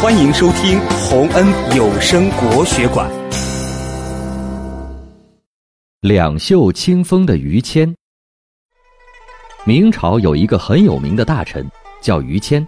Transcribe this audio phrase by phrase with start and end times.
[0.00, 1.44] 欢迎收听洪恩
[1.76, 3.10] 有声国学馆。
[6.02, 7.92] 两袖清风的于谦，
[9.64, 11.68] 明朝有一个很有名的大臣
[12.00, 12.64] 叫于谦，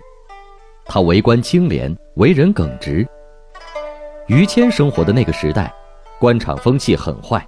[0.87, 3.07] 他为官清廉，为人耿直。
[4.27, 5.73] 于谦生活的那个时代，
[6.19, 7.47] 官场风气很坏，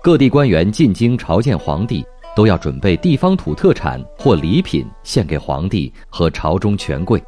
[0.00, 2.06] 各地官员进京朝见皇帝，
[2.36, 7.20] 都要准备地方土特产或礼品献给皇帝和朝中权贵。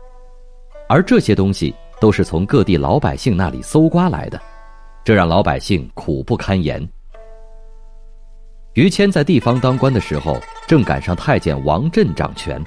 [0.90, 4.40] 而这些东西都是从各地老百姓那里搜刮来的，
[5.04, 6.84] 这让老百姓苦不堪言。
[8.74, 10.36] 于谦在地方当官的时候，
[10.66, 12.60] 正赶上太监王振掌权。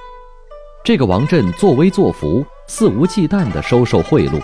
[0.86, 4.42] 这个王振作威作福，肆无忌惮地收受贿赂，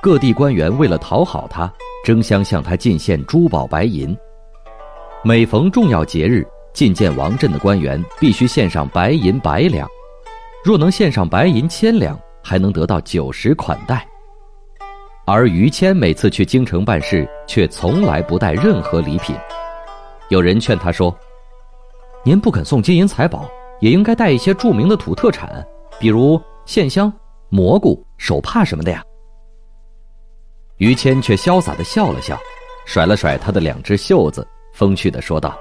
[0.00, 1.68] 各地官员为了讨好他，
[2.04, 4.16] 争相向他进献珠宝白银。
[5.24, 9.88] 每逢重要节日，觐见王振的官员必须献上白银百两，
[10.64, 12.16] 若能献上白银千两。
[12.44, 14.06] 还能得到酒食款待，
[15.24, 19.34] 而于谦每次去京城办事，却从来不带任何礼品。
[20.28, 21.16] 有人劝他说
[22.22, 23.48] ：“您不肯送金银财宝，
[23.80, 25.66] 也应该带一些著名的土特产，
[25.98, 27.10] 比如线香、
[27.48, 29.02] 蘑菇、手帕什么的呀。”
[30.76, 32.38] 于谦却潇洒的笑了笑，
[32.84, 35.58] 甩了甩他的两只袖子，风趣的说道：“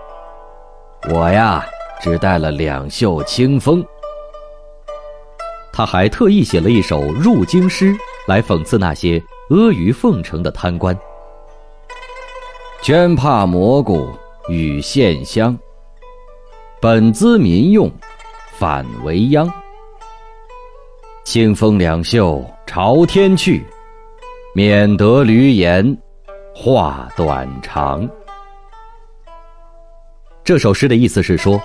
[1.09, 1.65] 我呀，
[2.01, 3.81] 只带了两袖清风。”
[5.75, 7.95] 他还特意写了一首入京诗，
[8.27, 10.95] 来讽刺那些阿谀奉承的贪官。
[12.83, 14.07] 绢帕蘑菇
[14.49, 15.57] 与线香，
[16.79, 17.91] 本资民用，
[18.55, 19.51] 反为殃。
[21.23, 23.65] 清风两袖朝天去，
[24.53, 25.97] 免得驴言
[26.53, 28.07] 话短长。
[30.43, 31.59] 这首诗的意思是说，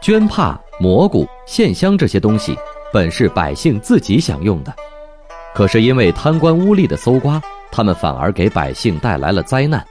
[0.00, 2.56] 绢帕、蘑菇、线香这些东西。
[2.92, 4.74] 本是百姓自己享用的，
[5.54, 9.84] 可是因为贪官污吏的搜刮，他们反而给百姓带来了灾难。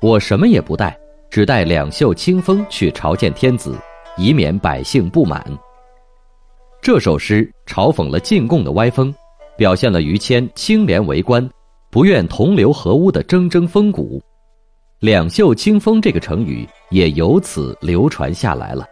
[0.00, 0.98] 我什么也不带，
[1.30, 3.78] 只带两袖清风去朝见天子，
[4.16, 5.44] 以免百姓不满。
[6.82, 9.14] 这首诗嘲讽了进贡的歪风，
[9.56, 11.48] 表现了于谦清廉为官，
[11.90, 14.20] 不愿同流合污的铮铮风骨。
[14.98, 18.84] 两袖清风这个成语也由此流传下来了。